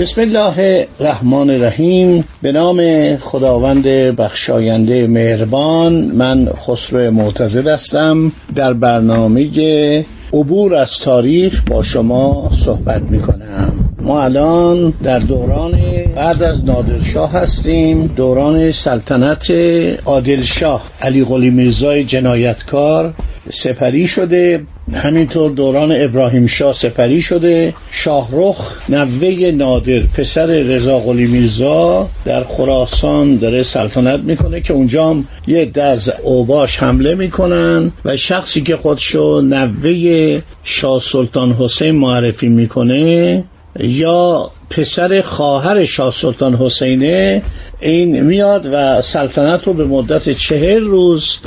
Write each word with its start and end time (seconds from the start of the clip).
بسم 0.00 0.20
الله 0.20 0.86
الرحمن 1.00 1.50
الرحیم. 1.50 2.24
به 2.42 2.52
نام 2.52 2.80
خداوند 3.16 3.86
بخشاینده 4.16 5.06
مهربان 5.06 5.92
من 5.92 6.48
خسرو 6.66 7.10
معتزد 7.10 7.66
هستم. 7.66 8.32
در 8.54 8.72
برنامه 8.72 10.04
عبور 10.32 10.74
از 10.74 10.98
تاریخ 10.98 11.62
با 11.66 11.82
شما 11.82 12.50
صحبت 12.64 13.02
می 13.02 13.20
کنم 13.20 13.72
ما 14.02 14.22
الان 14.22 14.94
در 15.02 15.18
دوران 15.18 15.80
بعد 16.16 16.42
از 16.42 16.64
نادرشاه 16.64 17.32
هستیم. 17.32 18.06
دوران 18.06 18.70
سلطنت 18.70 19.50
عادلشاه 20.04 20.82
علی 21.02 21.24
قلی 21.24 21.50
میرزای 21.50 22.04
جنایتکار 22.04 23.14
سپری 23.50 24.06
شده. 24.06 24.60
همینطور 24.94 25.50
دوران 25.50 25.92
ابراهیم 25.96 26.46
شاه 26.46 26.72
سپری 26.72 27.22
شده. 27.22 27.74
شاهرخ 27.90 28.76
نوه 28.88 29.50
نادر 29.54 30.00
پسر 30.00 30.46
رضا 30.46 30.98
قلی 30.98 31.26
میرزا 31.26 32.08
در 32.24 32.44
خراسان 32.44 33.36
داره 33.36 33.62
سلطنت 33.62 34.20
می‌کنه 34.20 34.60
که 34.60 34.72
اونجا 34.72 35.10
هم 35.10 35.24
یه 35.46 35.64
دز 35.64 36.10
اوباش 36.22 36.78
حمله 36.78 37.14
می‌کنن 37.14 37.92
و 38.04 38.16
شخصی 38.16 38.60
که 38.60 38.76
خودشو 38.76 39.40
نوه 39.40 40.42
شاه 40.64 41.00
سلطان 41.00 41.52
حسین 41.52 41.90
معرفی 41.90 42.48
می‌کنه 42.48 43.44
یا 43.80 44.50
پسر 44.70 45.20
خواهر 45.20 45.84
شاه 45.84 46.12
سلطان 46.12 46.54
حسینه 46.54 47.42
این 47.80 48.20
میاد 48.20 48.68
و 48.72 49.02
سلطنت 49.02 49.64
رو 49.64 49.72
به 49.72 49.84
مدت 49.84 50.30
چهل 50.30 50.84
روز 50.84 51.38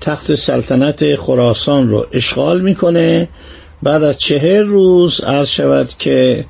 تخت 0.00 0.34
سلطنت 0.34 1.16
خراسان 1.16 1.88
رو 1.88 2.06
اشغال 2.12 2.60
می‌کنه. 2.60 3.28
بعد 3.82 4.02
از 4.02 4.18
چهر 4.18 4.62
روز 4.62 5.20
عرض 5.20 5.48
شود 5.48 5.88
که 5.98 6.44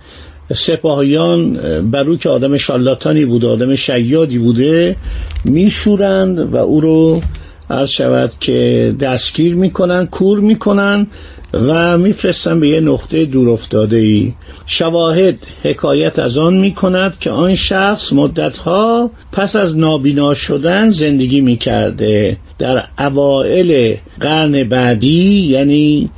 سپاهیان 0.54 1.52
برو 1.90 2.16
که 2.16 2.28
آدم 2.28 2.56
شالاتانی 2.56 3.24
بوده 3.24 3.48
آدم 3.48 3.74
شیادی 3.74 4.38
بوده 4.38 4.96
میشورند 5.44 6.54
و 6.54 6.56
او 6.56 6.80
رو 6.80 7.22
عرض 7.70 7.88
شود 7.88 8.32
که 8.40 8.94
دستگیر 9.00 9.54
می‌کنن 9.54 10.06
کور 10.06 10.40
می‌کنن. 10.40 11.06
و 11.52 11.98
میفرستن 11.98 12.60
به 12.60 12.68
یه 12.68 12.80
نقطه 12.80 13.24
دور 13.24 13.48
افتاده 13.48 13.96
ای 13.96 14.32
شواهد 14.66 15.38
حکایت 15.62 16.18
از 16.18 16.38
آن 16.38 16.54
می 16.54 16.74
کند 16.74 17.18
که 17.18 17.30
آن 17.30 17.54
شخص 17.54 18.12
مدتها 18.12 19.10
پس 19.32 19.56
از 19.56 19.78
نابینا 19.78 20.34
شدن 20.34 20.88
زندگی 20.88 21.40
می 21.40 21.56
کرده 21.56 22.36
در 22.58 22.84
اوائل 22.98 23.94
قرن 24.20 24.64
بعدی 24.68 25.46
یعنی 25.50 26.10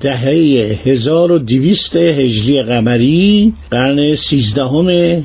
دهه 0.00 0.78
1200 0.84 1.96
هجری 1.96 2.62
قمری 2.62 3.52
قرن 3.70 4.14
13 4.14 4.62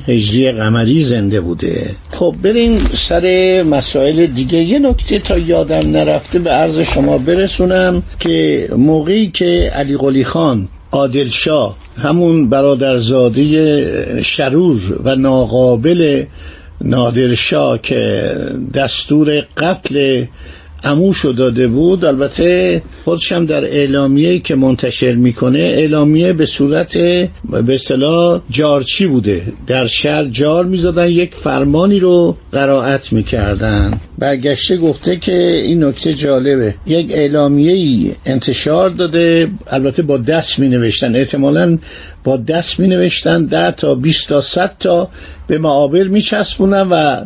هجری 0.06 0.52
قمری 0.52 1.04
زنده 1.04 1.40
بوده. 1.40 1.90
خب 2.10 2.34
بریم 2.42 2.78
سر 2.94 3.62
مسائل 3.62 4.26
دیگه. 4.26 4.58
یه 4.58 4.78
نکته 4.78 5.18
تا 5.18 5.38
یادم 5.38 5.90
نرفته 5.90 6.38
به 6.38 6.50
عرض 6.50 6.80
شما 6.80 7.18
برسونم 7.18 8.02
که 8.18 8.68
موقعی 8.76 9.25
که 9.28 9.70
علی 9.74 9.96
قلی 9.96 10.24
خان 10.24 10.68
عادل 10.92 11.28
شاه 11.28 11.76
همون 11.98 12.48
برادرزاده 12.48 14.22
شرور 14.22 15.00
و 15.04 15.14
ناقابل 15.16 16.24
نادرشاه 16.80 17.78
که 17.78 18.32
دستور 18.74 19.40
قتل 19.56 20.24
اموشو 20.86 21.32
داده 21.32 21.66
بود. 21.66 22.04
البته 22.04 22.82
خودشم 23.04 23.46
در 23.46 23.64
اعلامیه 23.64 24.38
که 24.38 24.54
منتشر 24.54 25.14
می‌کنه 25.14 25.58
اعلامیه 25.58 26.32
به 26.32 26.46
صورت 26.46 26.98
به 26.98 27.74
اصطلاح 27.74 28.40
جارچی 28.50 29.06
بوده. 29.06 29.42
در 29.66 29.86
شهر 29.86 30.24
جار 30.24 30.64
می‌زدن 30.64 31.08
یک 31.08 31.34
فرمانی 31.34 31.98
رو 31.98 32.36
قرائت 32.52 33.12
می‌کردن. 33.12 34.00
برگشته 34.18 34.76
گفته 34.76 35.16
که 35.16 35.36
این 35.64 35.84
نکته 35.84 36.14
جالبه. 36.14 36.74
یک 36.86 37.06
اعلامیه 37.10 37.72
ای 37.72 38.12
انتشار 38.26 38.90
داده 38.90 39.50
البته 39.70 40.02
با 40.02 40.16
دست 40.16 40.58
می 40.58 40.68
نوشتن 40.68 41.16
احتمالا 41.16 41.78
با 42.24 42.36
دست 42.36 42.80
می 42.80 42.88
نوشتن 42.88 43.44
ده 43.44 43.70
تا 43.70 43.94
20 43.94 44.28
تا 44.28 44.40
100 44.40 44.76
تا 44.80 45.08
به 45.46 45.58
معابر 45.58 46.02
می 46.02 46.20
چسبونن 46.20 46.86
و 46.90 47.24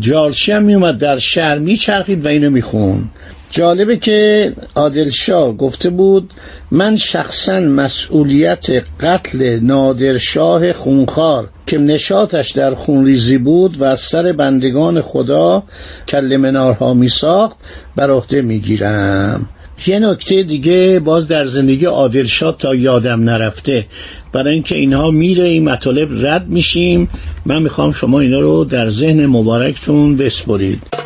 جارچی 0.00 0.52
هم 0.52 0.62
می 0.62 0.74
اومد 0.74 0.98
در 0.98 1.18
شهر 1.18 1.58
می 1.58 1.76
چرخید 1.76 2.24
و 2.24 2.28
اینو 2.28 2.50
می 2.50 2.62
خون 2.62 3.10
جالبه 3.50 3.96
که 3.96 4.52
عادل 4.74 5.08
شاه 5.10 5.56
گفته 5.56 5.90
بود 5.90 6.30
من 6.70 6.96
شخصا 6.96 7.60
مسئولیت 7.60 8.66
قتل 9.00 9.58
نادرشاه 9.62 10.72
خونخوار 10.72 11.48
که 11.66 11.78
نشاتش 11.78 12.50
در 12.50 12.74
خونریزی 12.74 13.38
بود 13.38 13.80
و 13.80 13.84
از 13.84 14.00
سر 14.00 14.32
بندگان 14.32 15.00
خدا 15.00 15.62
کل 16.08 16.36
منارها 16.36 16.94
می 16.94 17.08
ساخت 17.08 17.56
بر 17.96 18.10
عهده 18.10 18.42
می 18.42 18.58
گیرم 18.58 19.48
یه 19.86 19.98
نکته 19.98 20.42
دیگه 20.42 21.00
باز 21.04 21.28
در 21.28 21.44
زندگی 21.44 21.84
عادل 21.84 22.26
شاه 22.26 22.56
تا 22.58 22.74
یادم 22.74 23.20
نرفته. 23.20 23.86
برای 24.32 24.52
اینکه 24.52 24.74
اینها 24.76 25.10
میره 25.10 25.44
این 25.44 25.64
مطالب 25.64 26.26
رد 26.26 26.48
میشیم. 26.48 27.08
من 27.46 27.62
می‌خوام 27.62 27.92
شما 27.92 28.20
اینا 28.20 28.40
رو 28.40 28.64
در 28.64 28.88
ذهن 28.88 29.26
مبارکتون 29.26 30.16
بسپرید. 30.16 31.03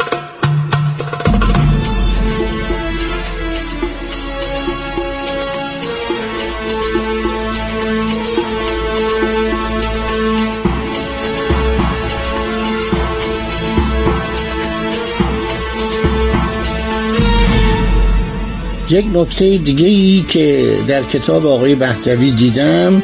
یک 18.91 19.07
نکته 19.15 19.59
دیگه 19.59 19.87
ای 19.87 20.25
که 20.29 20.77
در 20.89 21.03
کتاب 21.03 21.47
آقای 21.47 21.75
بهتوی 21.75 22.31
دیدم 22.31 23.03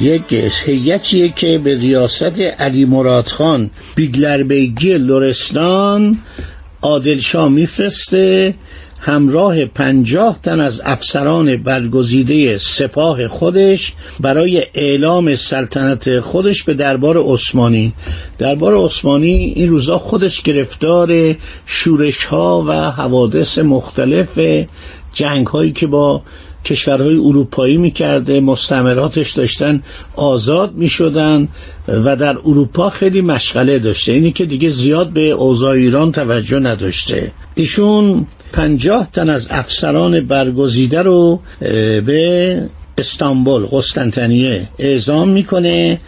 یک 0.00 0.22
هیئتیه 0.64 1.28
که 1.28 1.58
به 1.58 1.78
ریاست 1.78 2.40
علی 2.40 2.84
مراد 2.84 3.26
خان 3.26 3.70
بیگلربیگی 3.94 4.98
لورستان 4.98 6.18
عادلشاه 6.82 7.48
میفرسته 7.48 8.54
همراه 9.00 9.64
پنجاه 9.64 10.38
تن 10.42 10.60
از 10.60 10.82
افسران 10.84 11.56
برگزیده 11.56 12.58
سپاه 12.58 13.28
خودش 13.28 13.92
برای 14.20 14.64
اعلام 14.74 15.36
سلطنت 15.36 16.20
خودش 16.20 16.62
به 16.62 16.74
دربار 16.74 17.18
عثمانی. 17.18 17.92
دربار 18.38 18.84
عثمانی 18.84 19.52
این 19.56 19.68
روزا 19.68 19.98
خودش 19.98 20.42
گرفتار 20.42 21.36
شورش 21.66 22.24
ها 22.24 22.64
و 22.68 22.72
حوادث 22.72 23.58
مختلف 23.58 24.38
جنگ 25.12 25.46
هایی 25.46 25.72
که 25.72 25.86
با 25.86 26.22
کشورهای 26.64 27.16
اروپایی 27.16 27.76
می‌کرده 27.76 28.40
مستعمراتش 28.40 29.32
داشتن 29.32 29.82
آزاد 30.16 30.74
می‌شدن 30.74 31.48
و 31.88 32.16
در 32.16 32.38
اروپا 32.38 32.90
خیلی 32.90 33.20
مشغله 33.20 33.78
داشته. 33.78 34.12
اینی 34.12 34.32
که 34.32 34.44
دیگه 34.44 34.68
زیاد 34.68 35.08
به 35.08 35.30
اوضاع 35.30 35.70
ایران 35.70 36.12
توجه 36.12 36.58
نداشته. 36.58 37.32
ایشون 37.54 38.26
پنجاه 38.52 39.08
تن 39.12 39.30
از 39.30 39.48
افسران 39.50 40.20
برگزیده 40.20 41.02
رو 41.02 41.40
به 42.06 42.62
استانبول 42.98 43.66
قسطنطنیه 43.66 44.68
اعزام 44.78 45.28
می‌کنه. 45.28 46.00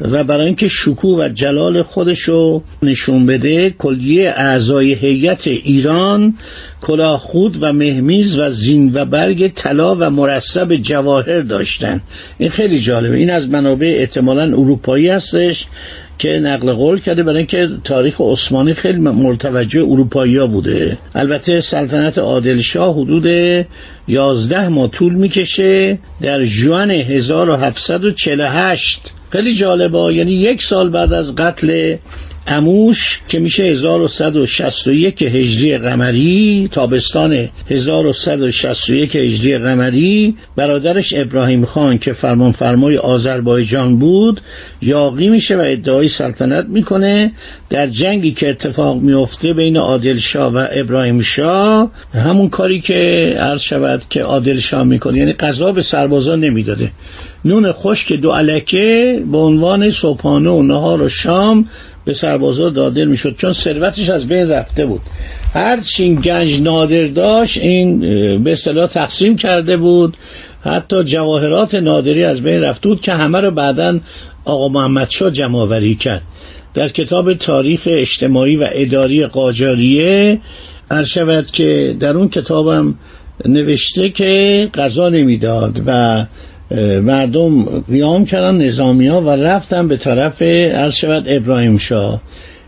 و 0.00 0.24
برای 0.24 0.46
اینکه 0.46 0.68
شکوه 0.68 1.24
و 1.24 1.28
جلال 1.28 1.82
خودشو 1.82 2.62
نشون 2.82 3.26
بده 3.26 3.70
کلیه 3.70 4.30
اعضای 4.30 4.94
هیئت 4.94 5.46
ایران 5.46 6.34
کلاه 6.80 7.18
خود 7.18 7.58
و 7.60 7.72
مهمیز 7.72 8.38
و 8.38 8.50
زین 8.50 8.90
و 8.94 9.04
برگ 9.04 9.48
طلا 9.48 9.94
و 9.94 10.10
مرسب 10.10 10.74
جواهر 10.74 11.40
داشتن. 11.40 12.00
این 12.38 12.50
خیلی 12.50 12.80
جالبه. 12.80 13.16
این 13.16 13.30
از 13.30 13.48
منابع 13.48 13.96
احتمالا 13.98 14.42
اروپایی 14.42 15.08
هستش 15.08 15.66
که 16.18 16.38
نقل 16.38 16.72
قول 16.72 17.00
کرده 17.00 17.22
برای 17.22 17.38
اینکه 17.38 17.68
تاریخ 17.84 18.20
عثمانی 18.20 18.74
خیلی 18.74 18.98
مرتوجه 18.98 19.80
اروپایی 19.80 20.46
بوده. 20.46 20.98
البته 21.14 21.60
سلطنت 21.60 22.18
عادل 22.18 22.60
شاه 22.60 23.00
حدود 23.00 23.26
11 24.08 24.68
ماه 24.68 24.90
طول 24.90 25.14
می‌کشه. 25.14 25.98
در 26.20 26.44
جوان 26.44 26.90
1748 26.90 29.12
خیلی 29.34 29.54
جالبه. 29.54 30.14
یعنی 30.14 30.32
یک 30.32 30.62
سال 30.62 30.88
بعد 30.88 31.12
از 31.12 31.34
قتل 31.34 31.96
اموش 32.46 33.20
که 33.28 33.38
میشه 33.38 33.62
1161 33.62 35.22
هجری 35.22 35.78
قمری 35.78 36.68
تابستان 36.72 37.48
1161 37.70 39.16
هجری 39.16 39.58
قمری 39.58 40.36
برادرش 40.56 41.14
ابراهیم 41.16 41.64
خان 41.64 41.98
که 41.98 42.12
فرمان 42.12 42.52
فرمای 42.52 42.96
آذربایجان 42.96 43.98
بود 43.98 44.40
یاقی 44.82 45.28
میشه 45.28 45.56
و 45.56 45.60
ادعای 45.64 46.08
سلطنت 46.08 46.66
می‌کنه. 46.68 47.32
در 47.70 47.86
جنگی 47.86 48.32
که 48.32 48.50
اتفاق 48.50 49.00
میفته 49.00 49.52
بین 49.52 49.76
عادل 49.76 50.16
شاه 50.16 50.52
و 50.52 50.66
ابراهیم 50.72 51.20
شاه 51.20 51.90
همون 52.14 52.48
کاری 52.48 52.80
که 52.80 53.34
عرض 53.38 53.60
شود 53.60 54.02
که 54.10 54.22
عادل 54.22 54.58
شاه 54.58 54.84
می‌کنه. 54.84 55.18
یعنی 55.18 55.32
قضا 55.32 55.72
به 55.72 55.82
سربازا 55.82 56.36
نمی‌داده. 56.36 56.90
نون 57.44 57.72
خشک 57.72 58.12
دو 58.12 58.30
علکه 58.30 59.22
به 59.32 59.38
عنوان 59.38 59.90
صبحانه 59.90 60.50
و 60.50 60.62
نهار 60.62 61.02
و 61.02 61.08
شام 61.08 61.68
به 62.04 62.14
سربازا 62.14 62.70
داده 62.70 63.04
می‌شد 63.04 63.36
چون 63.36 63.52
ثروتش 63.52 64.10
از 64.10 64.28
بین 64.28 64.48
رفته 64.48 64.86
بود. 64.86 65.00
هر 65.54 65.80
چین 65.80 66.14
گنج 66.14 66.60
نادر 66.60 67.06
داشت 67.06 67.58
این 67.58 67.98
به 68.44 68.52
اصطلاح 68.52 68.86
تقسیم 68.86 69.36
کرده 69.36 69.76
بود. 69.76 70.16
حتی 70.62 71.04
جواهرات 71.04 71.74
نادری 71.74 72.24
از 72.24 72.42
بین 72.42 72.60
رفته 72.60 72.88
بود 72.88 73.00
که 73.00 73.12
همه 73.12 73.40
رو 73.40 73.50
بعدا 73.50 74.00
آقا 74.44 74.68
محمد 74.68 75.10
شاه 75.10 75.30
جمع 75.30 75.94
کرد. 75.94 76.22
در 76.74 76.88
کتاب 76.88 77.34
تاریخ 77.34 77.80
اجتماعی 77.86 78.56
و 78.56 78.68
اداری 78.72 79.26
قاجاریه 79.26 80.40
عرض 80.90 81.08
شود 81.08 81.50
که 81.50 81.96
در 82.00 82.16
اون 82.16 82.28
کتابم 82.28 82.94
نوشته 83.44 84.08
که 84.10 84.68
قضا 84.74 85.08
نمی‌داد 85.08 85.82
و 85.86 86.24
مردم 87.02 87.64
قیام 87.80 88.24
کردن 88.24 88.54
نظامی 88.54 89.06
ها 89.06 89.20
و 89.20 89.30
رفتن 89.30 89.88
به 89.88 89.96
طرف 89.96 90.42
عرض 90.42 91.04
ابراهیم 91.04 91.76
شاه. 91.78 92.20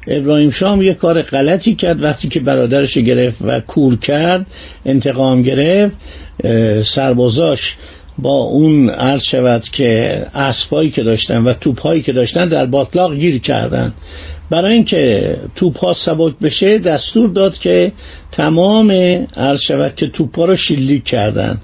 ابراهیم 0.07 0.51
شاه 0.51 0.85
یه 0.85 0.95
کار 0.95 1.23
غلطی 1.23 1.75
کرد 1.75 2.03
وقتی 2.03 2.29
که 2.29 2.41
برادرش 2.41 2.99
گرفت 2.99 3.39
و 3.41 3.61
کور 3.61 3.97
کرد 3.97 4.47
انتقام 4.87 5.43
گرفت. 5.43 5.97
سربازاش 6.83 7.77
با 8.19 8.37
اون 8.37 8.91
عرض 8.91 9.23
شود 9.23 9.65
که 9.69 10.23
اسبایی 10.35 10.91
که 10.91 11.03
داشتن 11.03 11.45
و 11.45 11.53
توپهایی 11.53 12.03
که 12.03 12.13
داشتن 12.13 12.49
در 12.49 12.67
باطلاق 12.67 13.15
گیر 13.15 13.39
کردن. 13.39 13.95
برای 14.51 14.73
اینکه 14.73 15.37
توپ 15.55 15.79
ها 15.79 15.93
سبک 15.93 16.39
بشه 16.43 16.79
دستور 16.79 17.29
داد 17.29 17.59
که 17.59 17.93
تمام 18.33 18.91
عرض 19.37 19.61
شود 19.61 19.95
که 19.97 20.07
توپ 20.07 20.39
ها 20.39 20.45
رو 20.45 20.57
شلیک 20.57 21.05
کردن. 21.05 21.61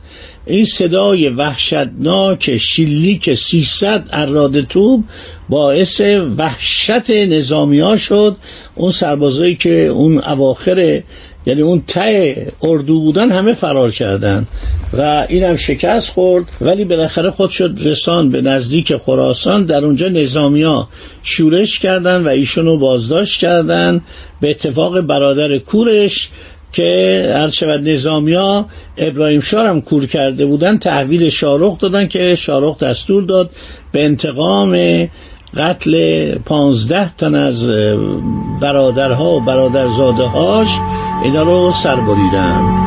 این 0.47 0.65
صدای 0.65 1.29
وحشتناک 1.29 2.57
شلیک 2.57 3.35
300 3.35 4.05
اراد 4.13 4.61
توب 4.61 5.05
باعث 5.49 6.01
وحشت 6.37 7.11
نظامی 7.11 7.81
ها 7.81 7.97
شد. 7.97 8.37
اون 8.75 8.91
سربازایی 8.91 9.55
که 9.55 9.87
اون 9.87 10.19
اواخر 10.19 11.03
یعنی 11.47 11.63
اون 11.63 11.83
ته 11.87 12.47
اردو 12.63 13.01
بودن 13.01 13.31
همه 13.31 13.53
فرار 13.53 13.91
کردن 13.91 14.47
و 14.99 15.27
اینم 15.29 15.57
شکست 15.57 16.13
خورد 16.13 16.45
ولی 16.61 16.85
بالاخره 16.85 17.31
خود 17.31 17.51
شد 17.51 17.79
رسان 17.81 18.31
به 18.31 18.43
نزدیک 18.43 18.97
خراسان. 18.97 19.65
در 19.65 19.85
اونجا 19.85 20.09
نظامیا 20.09 20.89
شورش 21.23 21.79
کردن 21.79 22.25
و 22.25 22.29
ایشونو 22.29 22.79
بازداشت 22.79 23.41
کردن 23.41 24.03
به 24.41 24.51
اتفاق 24.51 25.01
برادر 25.01 25.59
کورش 25.59 26.31
که 26.73 27.31
هر 27.35 27.49
شود 27.49 27.89
نظامیا 27.89 28.67
ابراهیم 28.97 29.41
شاه 29.41 29.69
هم 29.69 29.81
کور 29.81 30.07
کرده 30.07 30.47
بودن 30.47 30.79
تحویل 30.79 31.29
شارخ 31.29 31.79
دادن 31.79 32.07
که 32.07 32.35
شارخ 32.35 32.79
دستور 32.79 33.23
داد 33.23 33.51
به 33.93 34.05
انتقام 34.05 34.73
قتل 35.57 36.35
پانزده 36.35 37.15
تن 37.15 37.35
از 37.35 37.71
برادرها 38.61 39.31
و 39.31 39.41
برادرزاده 39.41 40.23
هاش 40.23 40.69
اینا 41.25 41.43
رو 41.43 41.71
سر 41.71 41.97
بریدن. 41.97 42.83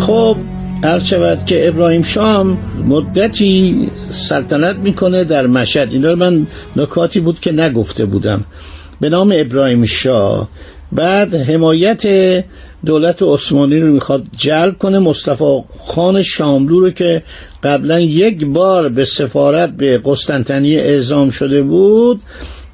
خب 0.00 0.36
هر 0.84 0.98
شود 0.98 1.46
که 1.46 1.68
ابراهیم 1.68 2.02
شام 2.02 2.58
مدتی 2.86 3.90
سلطنت 4.10 4.76
می‌کنه 4.76 5.24
در 5.24 5.46
مشهد 5.46 5.92
اینا 5.92 6.10
رو 6.10 6.16
من 6.16 6.46
نکاتی 6.76 7.20
بود 7.20 7.40
که 7.40 7.52
نگفته 7.52 8.04
بودم. 8.04 8.44
به 9.00 9.08
نام 9.08 9.32
ابراهیم 9.36 9.84
شاه 9.84 10.48
بعد 10.92 11.34
حمایت 11.34 12.02
دولت 12.86 13.22
عثمانی 13.22 13.80
رو 13.80 13.92
می‌خواد 13.92 14.24
جلب 14.36 14.78
کنه. 14.78 14.98
مصطفی 14.98 15.64
خان 15.86 16.22
شاملو 16.22 16.80
رو 16.80 16.90
که 16.90 17.22
قبلا 17.62 18.00
یک 18.00 18.46
بار 18.46 18.88
به 18.88 19.04
سفارت 19.04 19.70
به 19.70 20.00
قسطنطنیه 20.04 20.80
اعزام 20.80 21.30
شده 21.30 21.62
بود 21.62 22.20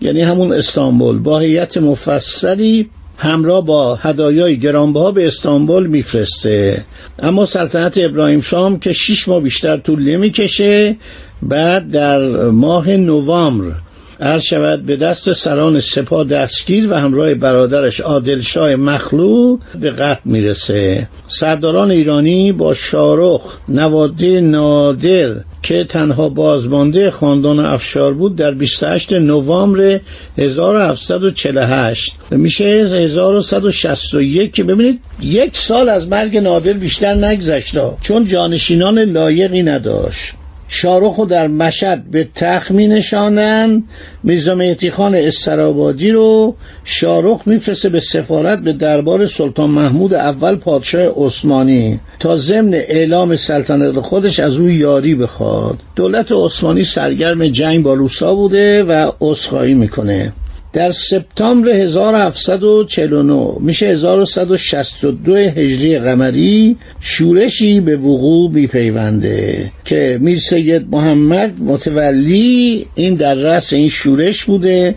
یعنی 0.01 0.21
همون 0.21 0.53
استانبول. 0.53 1.19
با 1.19 1.39
هیئت 1.39 1.77
مفصلی 1.79 2.91
همراه 3.17 3.67
با 3.67 3.95
هدایای 3.95 4.59
گرانبها 4.59 5.11
به 5.11 5.27
استانبول 5.27 5.87
میفرسته. 5.87 6.85
اما 7.19 7.47
سلطنت 7.47 7.99
ابراهیم 7.99 8.41
شام 8.41 8.79
که 8.79 8.93
شیش 8.93 9.29
ماه 9.29 9.41
بیشتر 9.41 9.77
طول 9.77 10.09
نمی‌کشه 10.09 10.97
بعد 11.43 11.91
در 11.91 12.49
ماه 12.49 12.91
نوامبر 12.91 13.75
عرض 14.21 14.43
شود 14.43 14.87
به 14.87 14.97
دست 14.97 15.33
سران 15.33 15.81
سپاه 15.81 16.25
دستگیر 16.25 16.93
و 16.93 16.95
همراه 16.95 17.35
برادرش 17.35 18.01
عادل 18.01 18.41
شاه 18.41 18.77
مخلو 18.77 19.59
به 19.81 19.91
قتل 19.91 20.21
می‌رسه. 20.25 21.09
سرداران 21.27 21.91
ایرانی 21.91 22.53
با 22.53 22.75
شارخ 22.75 23.59
نواده 23.69 24.41
نادر 24.41 25.35
که 25.63 25.85
تنها 25.85 26.29
بازمانده 26.29 27.11
خاندان 27.11 27.61
افشار 27.61 28.15
بود 28.15 28.37
در 28.37 28.51
28 28.51 29.13
نوامبر 29.13 30.01
1748 30.39 32.15
میشه 32.31 32.65
1161 32.65 34.53
که 34.53 34.65
ببینید 34.65 35.01
یک 35.23 35.57
سال 35.57 35.89
از 35.89 36.09
مرگ 36.09 36.37
نادر 36.37 36.73
بیشتر 36.73 37.15
نگذشت 37.15 37.79
چون 38.01 38.25
جانشینان 38.25 38.99
لایقی 38.99 39.63
نداشت. 39.63 40.40
شارخ 40.73 41.21
در 41.21 41.49
مشهد 41.49 42.05
به 42.11 42.29
تخت 42.35 42.71
می 42.71 42.89
نشانند. 42.89 43.85
میرزا 44.23 44.55
مهدی 44.55 44.91
خان 44.91 45.15
استرابادی 45.15 46.11
رو 46.11 46.55
شارخ 46.85 47.41
میفرسته 47.47 47.89
به 47.89 48.01
سفارت 48.01 48.59
به 48.59 48.73
دربار 48.73 49.27
سلطان 49.27 49.71
محمود 49.71 50.15
اول 50.15 50.57
پادشاه 50.57 51.27
عثمانی 51.27 52.01
تا 52.19 52.37
ضمن 52.37 52.75
اعلام 52.75 53.37
سلطنت 53.37 54.01
خودش 54.01 54.41
از 54.41 54.57
او 54.57 54.71
یاری 54.71 55.15
بخواد. 55.15 55.79
دولت 55.97 56.33
عثمانی 56.33 56.85
سرگرم 56.85 57.47
جنگ 57.47 57.83
با 57.83 57.95
روسا 57.95 58.35
بوده 58.35 58.85
و 58.85 59.13
عذرخواهی 59.21 59.75
می‌کنه. 59.75 60.33
در 60.73 60.91
سپتامبر 60.91 61.69
1749 61.69 63.53
میشه 63.61 63.87
1162 63.87 65.37
هجری 65.37 65.99
قمری 65.99 66.77
شورشی 67.01 67.81
به 67.81 67.97
وقوع 67.97 68.51
میپیونده 68.51 69.73
که 69.85 70.19
میر 70.21 70.39
سید 70.39 70.87
محمد 70.91 71.61
متولی 71.61 72.87
این 72.95 73.15
در 73.15 73.35
رأس 73.35 73.73
این 73.73 73.89
شورش 73.89 74.45
بوده 74.45 74.95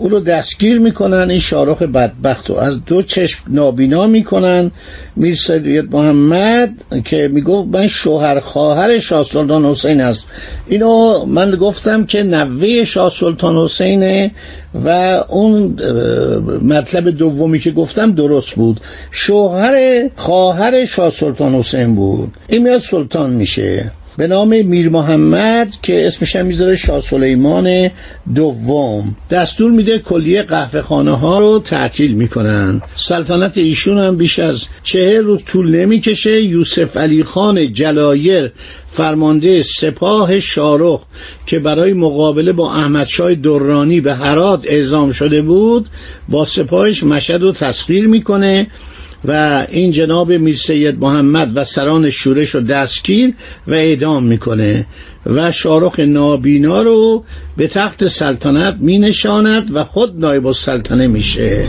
او 0.00 0.08
رو 0.08 0.20
دستگیر 0.20 0.78
می‌کنن 0.78 1.30
این 1.30 1.38
شارخ 1.38 1.82
بدبخت 1.82 2.50
رو. 2.50 2.56
از 2.56 2.84
دو 2.84 3.02
چشم 3.02 3.44
نابینا 3.48 4.06
می‌کنن. 4.06 4.70
میر 5.16 5.34
سید 5.34 5.94
محمد 5.94 6.70
که 7.04 7.28
می‌گفت 7.28 7.68
من 7.68 7.86
شوهر 7.86 8.40
خواهر 8.40 8.98
شاه 8.98 9.24
سلطان 9.24 9.64
حسین 9.64 10.00
است 10.00 10.24
اینو 10.66 11.24
من 11.24 11.50
گفتم 11.50 12.04
که 12.04 12.22
نوه 12.22 12.84
شاه 12.84 13.10
سلطان 13.10 13.56
حسینه 13.56 14.30
و 14.84 14.88
اون 15.28 15.76
مطلب 16.62 17.10
دومی 17.10 17.58
که 17.58 17.70
گفتم 17.70 18.12
درست 18.12 18.54
بود. 18.54 18.80
شوهر 19.10 20.08
خواهر 20.16 20.84
شاه 20.84 21.10
سلطان 21.10 21.54
حسین 21.54 21.94
بود. 21.94 22.32
این 22.48 22.62
میاد 22.62 22.80
سلطان 22.80 23.30
میشه. 23.30 23.92
به 24.20 24.26
نام 24.26 24.62
میر 24.62 24.88
محمد 24.88 25.74
که 25.82 26.06
اسمش 26.06 26.36
هم 26.36 26.46
می‌ذاره 26.46 26.76
شاه 26.76 27.00
سلیمان 27.00 27.90
دوم. 28.34 29.16
دستور 29.30 29.70
میده 29.70 29.98
کلیه 29.98 30.42
قهوه 30.42 30.82
خانه 30.82 31.16
ها 31.18 31.38
رو 31.38 31.58
تعطیل 31.58 32.14
می‌کنن. 32.14 32.82
سلطنت 32.96 33.58
ایشون 33.58 33.98
هم 33.98 34.16
بیش 34.16 34.38
از 34.38 34.64
چهر 34.82 35.20
روز 35.20 35.44
طول 35.44 35.76
نمی‌کشه. 35.76 36.42
یوسف 36.42 36.96
علی 36.96 37.24
خان 37.24 37.72
جلایر 37.72 38.52
فرمانده 38.88 39.62
سپاه 39.62 40.40
شارخ 40.40 41.00
که 41.46 41.58
برای 41.58 41.92
مقابله 41.92 42.52
با 42.52 42.72
احمدشاه 42.72 43.34
دورانی 43.34 44.00
به 44.00 44.14
هرات 44.14 44.64
اعزام 44.66 45.12
شده 45.12 45.42
بود 45.42 45.86
با 46.28 46.44
سپاهش 46.44 47.04
مشهد 47.04 47.42
رو 47.42 47.52
تسخیر 47.52 48.06
می‌کنه. 48.06 48.66
و 49.24 49.66
این 49.70 49.90
جناب 49.90 50.32
میر 50.32 50.56
سید 50.56 50.98
محمد 50.98 51.52
و 51.54 51.64
سران 51.64 52.10
شورش 52.10 52.50
رو 52.50 52.60
دستگیر 52.60 53.34
و 53.66 53.74
اعدام 53.74 54.24
می‌کنه 54.24 54.86
و 55.26 55.52
شارخ 55.52 56.00
نابینا 56.00 56.82
رو 56.82 57.24
به 57.56 57.66
تخت 57.66 58.08
سلطنت 58.08 58.76
می 58.80 58.98
نشاند 58.98 59.76
و 59.76 59.84
خود 59.84 60.20
نایب 60.24 60.46
السلطنه 60.46 61.06
میشه. 61.06 61.62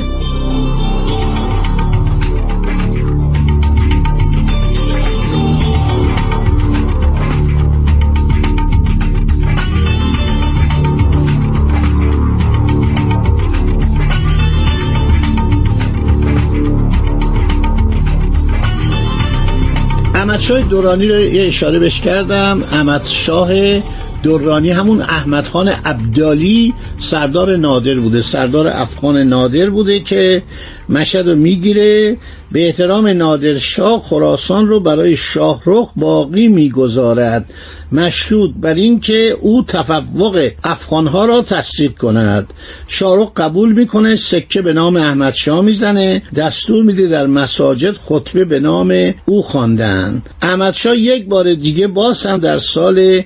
احمد 20.31 20.43
شاه 20.43 20.61
دورانی 20.61 21.07
رو 21.07 21.19
یه 21.19 21.47
اشاره 21.47 21.79
بش 21.79 22.01
کردم. 22.01 22.57
احمد 22.71 23.05
شاه 23.05 23.79
دورانی 24.23 24.69
همون 24.69 25.01
احمد 25.01 25.47
خان 25.47 25.67
عبدالی 25.67 26.73
سردار 27.00 27.55
نادر 27.55 27.95
بوده 27.95 28.21
سردار 28.21 28.67
افغان 28.67 29.17
نادر 29.17 29.69
بوده 29.69 30.00
که 30.00 30.43
مشهد 30.91 31.29
رو 31.29 31.36
می‌گیره 31.36 32.17
به 32.51 32.65
احترام 32.65 33.07
نادرشاه 33.07 34.01
خراسان 34.01 34.67
رو 34.67 34.79
برای 34.79 35.17
شاهرخ 35.17 35.91
باقی 35.95 36.48
می‌گذارد. 36.48 37.53
مشروط 37.91 38.51
بر 38.62 38.74
اینکه 38.74 39.38
او 39.41 39.63
تفوق 39.67 40.50
افغانها 40.63 41.25
را 41.25 41.41
تصدیق 41.41 41.98
کند. 41.98 42.53
شاهرخ 42.88 43.31
قبول 43.36 43.71
می‌کنه 43.71 44.15
سکه 44.15 44.62
به 44.62 44.74
نام 44.74 44.95
احمد 44.95 45.33
شاه 45.33 45.62
می‌زنه 45.62 46.21
دستور 46.36 46.83
میده 46.83 47.07
در 47.07 47.27
مساجد 47.27 47.91
خطبه 47.91 48.45
به 48.45 48.60
نام 48.60 49.13
او 49.25 49.43
خواندن. 49.43 50.21
احمد 50.41 50.74
شاه 50.74 50.98
یک 50.98 51.25
بار 51.25 51.53
دیگه 51.53 51.88
باز 51.88 52.25
هم 52.25 52.38
در 52.38 52.57
سال 52.57 53.21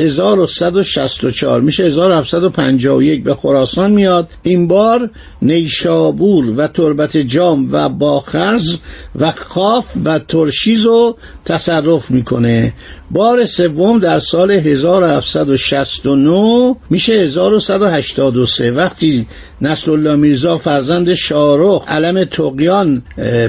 1164 0.00 1.60
میشه 1.60 1.84
1751 1.84 3.24
به 3.24 3.34
خراسان 3.34 3.90
میاد. 3.90 4.28
این 4.42 4.68
بار 4.68 5.10
نیشابور 5.42 6.54
و 6.56 6.68
تربت 6.88 7.16
جام 7.16 7.68
و 7.72 7.88
باخرز 7.88 8.76
و 9.20 9.32
خاف 9.32 9.84
و 10.04 10.18
ترشیز 10.18 10.84
رو 10.84 11.16
تصرف 11.44 12.10
می‌کنه. 12.10 12.72
بار 13.10 13.44
سوم 13.44 13.98
در 13.98 14.18
سال 14.18 14.50
1769 14.50 16.76
میشه 16.90 17.12
1183 17.12 18.70
وقتی 18.70 19.26
نصرالله 19.62 20.16
میرزا 20.16 20.58
فرزند 20.58 21.14
شارخ 21.14 21.88
علم 21.88 22.24
تقیان 22.24 23.02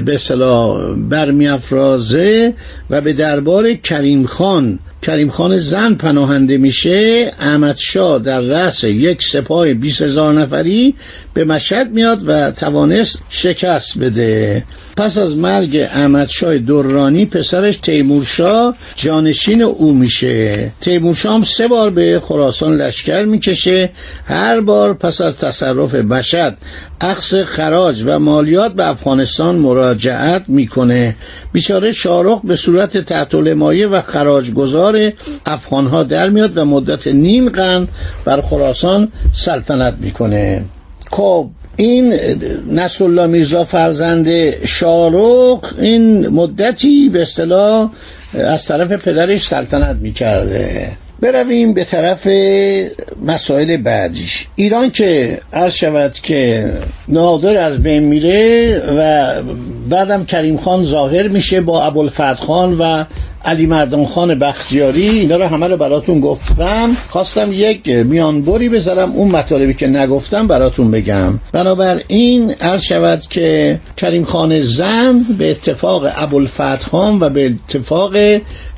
به 0.04 0.18
صلاح 0.20 0.94
برمیافرازه 0.94 2.54
و 2.90 3.00
به 3.00 3.12
دربار 3.12 3.72
کریم 3.72 4.26
خان 4.26 4.78
کریم 5.02 5.30
خان 5.30 5.58
زن 5.58 5.94
پناهنده 5.94 6.56
میشه 6.56 7.30
احمد 7.40 7.76
شاه 7.76 8.18
در 8.18 8.40
رأس 8.40 8.84
یک 8.84 9.22
سپاه 9.22 9.74
20 9.74 10.02
هزار 10.02 10.34
نفری 10.34 10.94
به 11.34 11.44
مشهد 11.44 11.90
میاد 11.90 12.22
و 12.26 12.50
توانست 12.50 13.22
شکست 13.28 13.98
بده. 13.98 14.64
پس 14.96 15.18
از 15.18 15.36
مرگ 15.36 15.76
احمد 15.76 16.28
شاه 16.28 16.58
درانی 16.58 17.26
پسرش 17.26 17.76
تیمورشاه 17.76 18.76
جانشین 18.96 19.62
او 19.62 19.94
میشه. 19.94 20.72
تیمورشاه 20.80 21.34
هم 21.34 21.42
سه 21.42 21.68
بار 21.68 21.90
به 21.90 22.20
خراسان 22.24 22.76
لشکر 22.76 23.24
می‌کشه. 23.24 23.90
هر 24.24 24.60
بار 24.60 24.94
پس 24.94 25.20
از 25.20 25.36
تصرف 25.36 25.94
مشهد 25.94 26.58
عقص 27.00 27.34
خراج 27.34 28.02
و 28.06 28.18
مالیات 28.18 28.72
به 28.72 28.88
افغانستان 28.88 29.56
مراجعت 29.56 30.44
می‌کنه. 30.48 31.16
بیچاره 31.52 31.92
شارخ 31.92 32.40
به 32.44 32.56
صورت 32.56 32.96
تحت 32.96 33.34
مایه 33.34 33.86
و 33.86 34.00
خراج 34.00 34.50
گذار 34.50 35.12
افغانها 35.46 36.02
در 36.02 36.28
میاد 36.28 36.58
و 36.58 36.64
مدت 36.64 37.06
نیم 37.06 37.48
قرن 37.48 37.88
بر 38.24 38.40
خراسان 38.40 39.08
سلطنت 39.32 39.94
می‌کنه. 40.00 40.64
خب 41.10 41.50
این 41.76 42.14
نصرالله 42.72 43.26
میرزا 43.26 43.64
فرزند 43.64 44.50
شارخ 44.66 45.74
این 45.78 46.28
مدتی 46.28 47.08
به 47.08 47.22
اصطلاح 47.22 47.90
از 48.34 48.66
طرف 48.66 48.92
پدرش 48.92 49.46
سلطنت 49.46 49.96
می‌کرده. 49.96 50.92
برویم 51.20 51.74
به 51.74 51.84
طرف 51.84 52.28
مسائل 53.26 53.76
بعدیش. 53.76 54.46
ایران 54.54 54.90
که 54.90 55.40
عرض 55.52 55.74
شود 55.74 56.12
که 56.12 56.70
نادر 57.08 57.64
از 57.64 57.82
بین 57.82 58.02
میره 58.02 58.78
و 58.96 59.32
بعدم 59.88 60.24
کریم 60.24 60.56
خان 60.56 60.84
ظاهر 60.84 61.28
میشه 61.28 61.60
با 61.60 61.84
ابوالفتح 61.84 62.34
خان 62.34 62.78
و 62.78 63.04
علی 63.44 63.66
مردان 63.66 64.06
خان 64.06 64.34
بختیاری 64.38 65.08
اینا 65.08 65.36
رو 65.36 65.44
همه 65.44 65.68
رو 65.68 65.76
براتون 65.76 66.20
گفتم. 66.20 66.96
خواستم 67.08 67.52
یک 67.52 67.88
میانبری 67.88 68.68
بذارم 68.68 69.12
اون 69.12 69.30
مطالبی 69.30 69.74
که 69.74 69.86
نگفتم 69.86 70.46
براتون 70.46 70.90
بگم. 70.90 71.38
بنابراین 71.52 72.54
عرض 72.60 72.82
شود 72.82 73.20
که 73.30 73.80
کریم 73.96 74.24
خان 74.24 74.60
زن 74.60 75.24
به 75.38 75.50
اتفاق 75.50 76.06
ابوالفتح 76.16 76.88
خان 76.90 77.18
و 77.20 77.28
به 77.28 77.46
اتفاق 77.46 78.12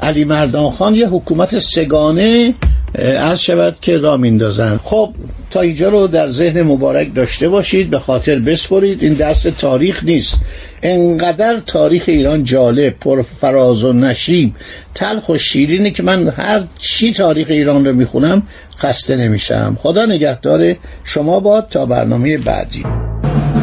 علی 0.01 0.25
مردان 0.25 0.71
خان 0.71 0.95
یه 0.95 1.09
حکومت 1.09 1.59
سگانه 1.59 2.55
عرض 2.99 3.41
شود 3.41 3.77
که 3.81 3.99
را 3.99 4.17
میندازن 4.17 4.77
خب 4.77 5.15
تا 5.51 5.61
اینجا 5.61 5.89
رو 5.89 6.07
در 6.07 6.27
ذهن 6.27 6.63
مبارک 6.63 7.15
داشته 7.15 7.49
باشید 7.49 7.91
به 7.91 7.99
خاطر 7.99 8.39
بسپرید. 8.39 9.03
این 9.03 9.13
درس 9.13 9.43
تاریخ 9.43 10.05
نیست. 10.05 10.41
انقدر 10.83 11.61
تاریخ 11.67 12.05
ایران 12.07 12.45
جالب 12.45 12.99
پر 12.99 13.23
فراز 13.23 13.85
و 13.85 13.93
نشیب. 13.93 14.55
تلخ 14.95 15.29
و 15.29 15.39
شیرینه 15.39 15.91
که 15.91 16.03
من 16.03 16.29
هر 16.29 16.65
چی 16.79 17.13
تاریخ 17.13 17.47
ایران 17.51 17.87
رو 17.87 17.93
می‌خونم 17.93 18.43
خسته 18.79 19.17
نمیشم. 19.17 19.77
خدا 19.81 20.07
نگهدار 20.07 20.75
شما 21.05 21.41
باد 21.41 21.69
تا 21.71 21.87
برنامه 21.87 22.39
بعدی. 22.39 22.83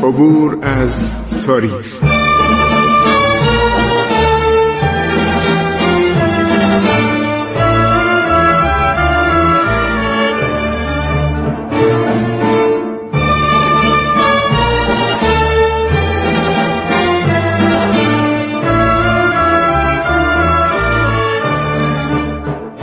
عبور 0.04 0.66
از 0.66 1.08
تاریخ. 1.46 2.09